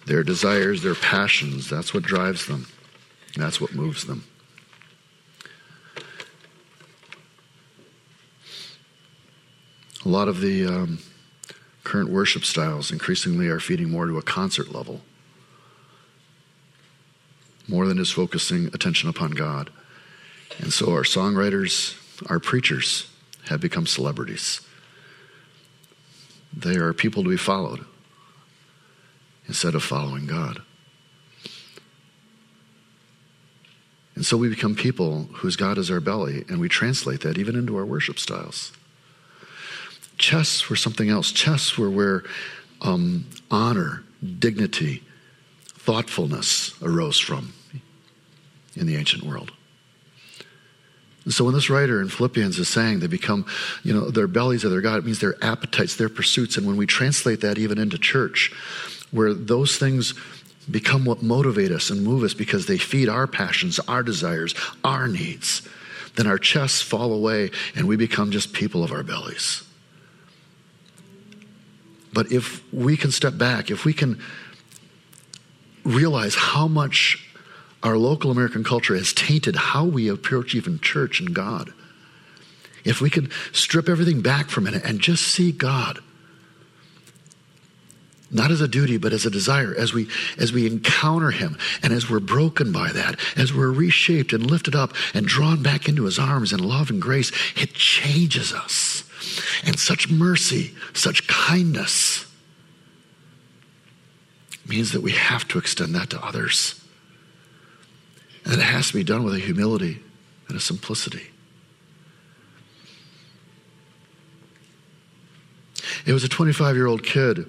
[0.05, 2.67] their desires, their passions, that's what drives them.
[3.37, 4.25] That's what moves them.
[10.05, 10.99] A lot of the um,
[11.85, 15.01] current worship styles increasingly are feeding more to a concert level,
[17.69, 19.71] more than is focusing attention upon God.
[20.59, 21.97] And so our songwriters,
[22.29, 23.09] our preachers
[23.49, 24.61] have become celebrities.
[26.53, 27.85] They are people to be followed
[29.47, 30.63] instead of following God.
[34.15, 37.57] And so we become people whose God is our belly, and we translate that even
[37.57, 38.73] into our worship styles.
[40.23, 41.33] Chests were something else.
[41.33, 42.23] Chests were where
[42.81, 44.05] um, honor,
[44.39, 45.03] dignity,
[45.67, 47.53] thoughtfulness arose from
[48.77, 49.51] in the ancient world.
[51.25, 53.47] And so when this writer in Philippians is saying they become,
[53.83, 56.57] you know, their bellies are their God, it means their appetites, their pursuits.
[56.57, 58.53] And when we translate that even into church,
[59.11, 60.15] where those things
[60.71, 64.55] become what motivate us and move us because they feed our passions, our desires,
[64.85, 65.69] our needs,
[66.15, 69.65] then our chests fall away and we become just people of our bellies.
[72.13, 74.21] But if we can step back, if we can
[75.85, 77.29] realize how much
[77.83, 81.73] our local American culture has tainted how we approach even church and God,
[82.85, 86.01] if we can strip everything back for a minute and just see God,
[88.33, 90.09] not as a duty but as a desire as we
[90.39, 94.75] as we encounter him and as we're broken by that as we're reshaped and lifted
[94.75, 99.05] up and drawn back into his arms in love and grace it changes us
[99.65, 102.27] and such mercy, such kindness
[104.67, 106.83] means that we have to extend that to others.
[108.45, 110.01] And it has to be done with a humility
[110.49, 111.29] and a simplicity.
[116.05, 117.47] It was a 25 year old kid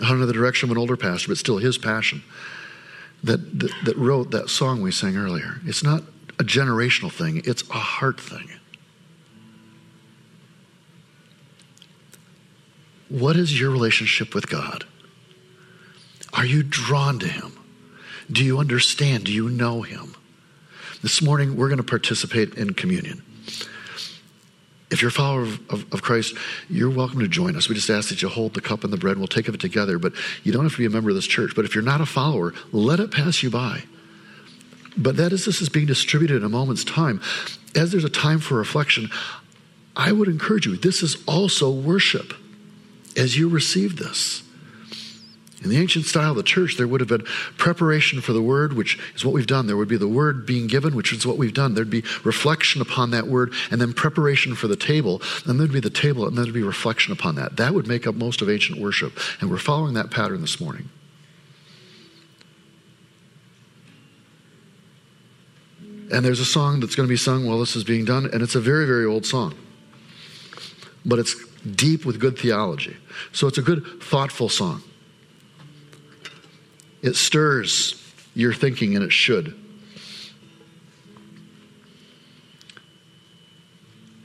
[0.00, 2.22] under the direction of an older pastor, but still his passion,
[3.22, 5.60] that, that, that wrote that song we sang earlier.
[5.64, 6.02] It's not
[6.38, 8.50] a generational thing, it's a heart thing.
[13.14, 14.84] What is your relationship with God?
[16.32, 17.52] Are you drawn to Him?
[18.28, 19.26] Do you understand?
[19.26, 20.16] Do you know Him?
[21.00, 23.22] This morning, we're going to participate in communion.
[24.90, 26.36] If you're a follower of, of, of, Christ,
[26.68, 27.68] you're welcome to join us.
[27.68, 29.16] We just ask that you hold the cup and the bread.
[29.16, 30.12] We'll take of it together, but
[30.42, 31.52] you don't have to be a member of this church.
[31.54, 33.84] But if you're not a follower, let it pass you by.
[34.96, 37.20] But that is, this is being distributed in a moment's time.
[37.76, 39.08] As there's a time for reflection,
[39.94, 42.34] I would encourage you, this is also worship
[43.16, 44.42] as you receive this.
[45.62, 47.24] In the ancient style of the church, there would have been
[47.56, 49.66] preparation for the word, which is what we've done.
[49.66, 51.72] There would be the word being given, which is what we've done.
[51.72, 55.22] There'd be reflection upon that word, and then preparation for the table.
[55.46, 57.56] And there'd be the table, and then there'd be reflection upon that.
[57.56, 59.18] That would make up most of ancient worship.
[59.40, 60.90] And we're following that pattern this morning.
[66.12, 68.42] And there's a song that's going to be sung while this is being done, and
[68.42, 69.54] it's a very, very old song.
[71.06, 71.34] But it's
[71.64, 72.96] deep with good theology.
[73.32, 74.82] So it's a good, thoughtful song.
[77.02, 78.00] It stirs
[78.34, 79.54] your thinking, and it should.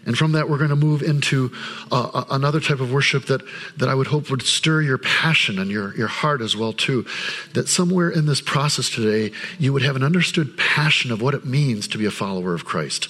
[0.06, 1.52] And from that, we're going to move into
[1.92, 3.42] uh, another type of worship that,
[3.78, 7.06] that I would hope would stir your passion and your, your heart as well, too.
[7.54, 11.46] That somewhere in this process today, you would have an understood passion of what it
[11.46, 13.10] means to be a follower of Christ.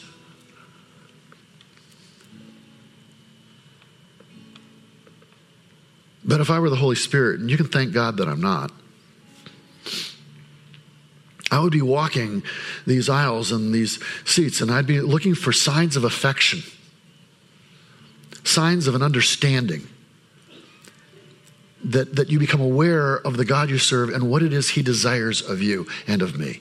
[6.30, 8.72] But if I were the Holy Spirit, and you can thank God that I'm not,
[11.50, 12.44] I would be walking
[12.86, 16.62] these aisles and these seats, and I'd be looking for signs of affection,
[18.44, 19.88] signs of an understanding.
[21.82, 24.82] That, that you become aware of the God you serve and what it is He
[24.82, 26.60] desires of you and of me.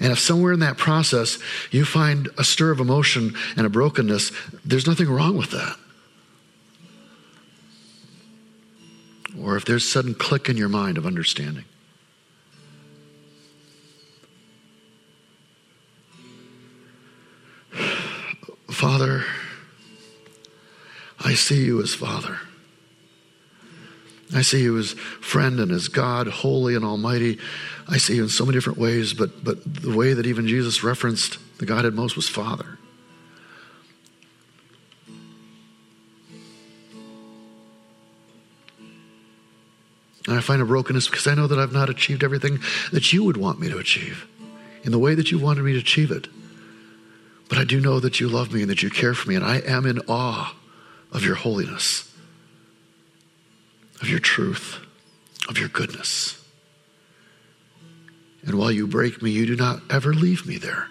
[0.00, 1.38] And if somewhere in that process
[1.70, 4.32] you find a stir of emotion and a brokenness,
[4.64, 5.76] there's nothing wrong with that.
[9.42, 11.64] Or if there's sudden click in your mind of understanding.
[18.68, 19.24] Father,
[21.18, 22.38] I see you as Father.
[24.34, 27.38] I see you as friend and as God, holy and almighty.
[27.88, 30.84] I see you in so many different ways, but, but the way that even Jesus
[30.84, 32.78] referenced the Godhead most was Father.
[40.26, 42.58] And I find a brokenness because I know that I've not achieved everything
[42.92, 44.26] that you would want me to achieve
[44.82, 46.28] in the way that you wanted me to achieve it.
[47.48, 49.44] But I do know that you love me and that you care for me, and
[49.44, 50.54] I am in awe
[51.10, 52.14] of your holiness,
[54.00, 54.78] of your truth,
[55.48, 56.36] of your goodness.
[58.46, 60.88] And while you break me, you do not ever leave me there,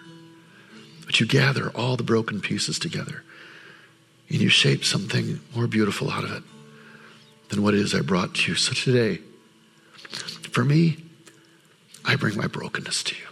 [1.06, 3.24] but you gather all the broken pieces together
[4.30, 6.44] and you shape something more beautiful out of it
[7.50, 8.56] than what it is I brought to you.
[8.56, 9.22] So today,
[10.52, 10.98] for me,
[12.06, 13.28] I bring my brokenness to you.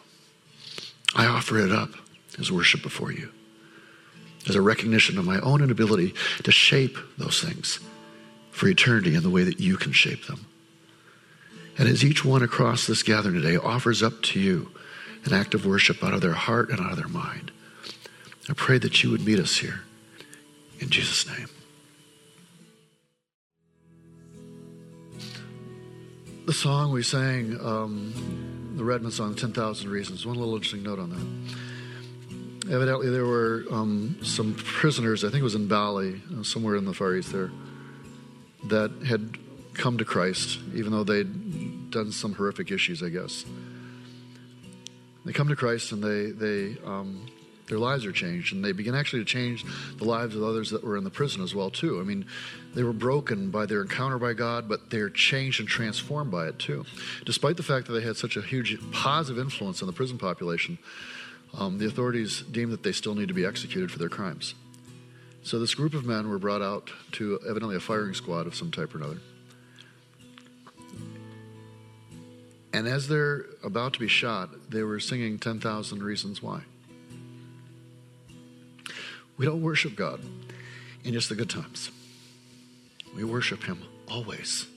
[1.15, 1.89] I offer it up
[2.38, 3.32] as worship before you,
[4.47, 6.13] as a recognition of my own inability
[6.43, 7.80] to shape those things
[8.51, 10.45] for eternity in the way that you can shape them.
[11.78, 14.72] And as each one across this gathering today offers up to you
[15.26, 17.51] an act of worship out of their heart and out of their mind,
[18.49, 19.82] I pray that you would meet us here.
[20.80, 21.49] In Jesus' name.
[26.48, 31.10] The song we sang, um, the Redman song, 10,000 Reasons, one little interesting note on
[31.10, 36.78] that evidently there were um, some prisoners, I think it was in Bali, uh, somewhere
[36.78, 37.52] in the Far East there,
[38.70, 39.38] that had
[39.74, 43.43] come to Christ, even though they'd done some horrific issues, I guess.
[45.26, 47.26] They come to Christ and they, they um,
[47.68, 49.65] their lives are changed, and they begin actually to change
[49.97, 51.99] the lives of others that were in the prison as well too.
[51.99, 52.26] I mean,
[52.74, 56.59] they were broken by their encounter by God, but they're changed and transformed by it
[56.59, 56.86] too.
[57.26, 60.78] Despite the fact that they had such a huge positive influence on the prison population,
[61.57, 64.55] um, the authorities deemed that they still need to be executed for their crimes.
[65.43, 68.72] So this group of men were brought out to evidently a firing squad of some
[68.72, 69.20] type or another.
[72.74, 76.63] And as they're about to be shot, they were singing 10,000 Reasons Why.
[79.38, 80.20] We don't worship God
[81.04, 81.92] in just the good times,
[83.16, 84.68] we worship Him always.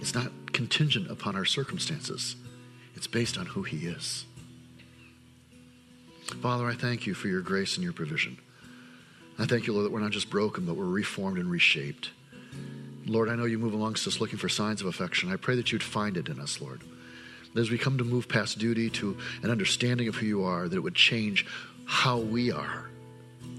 [0.00, 2.36] It's not contingent upon our circumstances,
[2.94, 4.24] it's based on who He is.
[6.42, 8.38] Father, I thank you for your grace and your provision.
[9.38, 12.10] I thank you, Lord, that we're not just broken, but we're reformed and reshaped.
[13.06, 15.30] Lord, I know you move amongst us looking for signs of affection.
[15.30, 16.82] I pray that you'd find it in us, Lord.
[17.56, 20.76] As we come to move past duty to an understanding of who you are, that
[20.76, 21.46] it would change
[21.84, 22.88] how we are,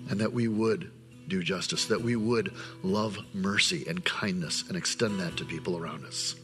[0.09, 0.91] and that we would
[1.27, 2.53] do justice, that we would
[2.83, 6.35] love mercy and kindness and extend that to people around us,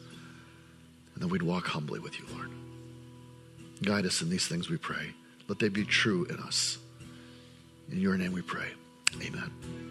[1.14, 2.50] and that we'd walk humbly with you, Lord.
[3.84, 5.12] Guide us in these things, we pray.
[5.48, 6.78] Let they be true in us.
[7.92, 8.68] In your name we pray.
[9.22, 9.91] Amen.